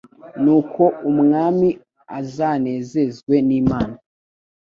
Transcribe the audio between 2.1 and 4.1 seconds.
azanezezwe n’Imana